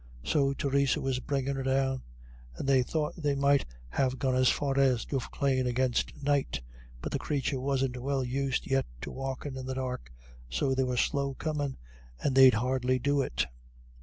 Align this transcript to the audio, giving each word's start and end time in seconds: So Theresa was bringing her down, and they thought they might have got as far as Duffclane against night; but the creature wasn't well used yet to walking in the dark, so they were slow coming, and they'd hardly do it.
So 0.23 0.55
Theresa 0.55 0.99
was 0.99 1.19
bringing 1.19 1.53
her 1.57 1.61
down, 1.61 2.01
and 2.55 2.67
they 2.67 2.81
thought 2.81 3.13
they 3.15 3.35
might 3.35 3.67
have 3.89 4.17
got 4.17 4.33
as 4.33 4.49
far 4.49 4.79
as 4.79 5.05
Duffclane 5.05 5.67
against 5.67 6.23
night; 6.23 6.59
but 7.03 7.11
the 7.11 7.19
creature 7.19 7.59
wasn't 7.59 8.01
well 8.01 8.23
used 8.23 8.65
yet 8.65 8.87
to 9.01 9.11
walking 9.11 9.55
in 9.57 9.67
the 9.67 9.75
dark, 9.75 10.11
so 10.49 10.73
they 10.73 10.83
were 10.83 10.97
slow 10.97 11.35
coming, 11.35 11.77
and 12.19 12.33
they'd 12.33 12.55
hardly 12.55 12.97
do 12.97 13.21
it. 13.21 13.45